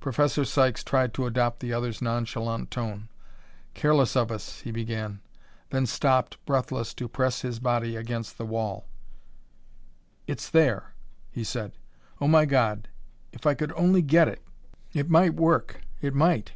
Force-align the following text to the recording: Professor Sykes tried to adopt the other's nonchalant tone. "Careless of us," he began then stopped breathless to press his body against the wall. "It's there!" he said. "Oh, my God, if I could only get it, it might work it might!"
Professor 0.00 0.46
Sykes 0.46 0.82
tried 0.82 1.12
to 1.12 1.26
adopt 1.26 1.60
the 1.60 1.74
other's 1.74 2.00
nonchalant 2.00 2.70
tone. 2.70 3.10
"Careless 3.74 4.16
of 4.16 4.32
us," 4.32 4.62
he 4.62 4.70
began 4.72 5.20
then 5.68 5.84
stopped 5.84 6.42
breathless 6.46 6.94
to 6.94 7.06
press 7.06 7.42
his 7.42 7.58
body 7.60 7.94
against 7.94 8.38
the 8.38 8.46
wall. 8.46 8.86
"It's 10.26 10.48
there!" 10.48 10.94
he 11.30 11.44
said. 11.44 11.72
"Oh, 12.18 12.28
my 12.28 12.46
God, 12.46 12.88
if 13.30 13.44
I 13.44 13.52
could 13.52 13.72
only 13.72 14.00
get 14.00 14.26
it, 14.26 14.40
it 14.94 15.10
might 15.10 15.34
work 15.34 15.82
it 16.00 16.14
might!" 16.14 16.52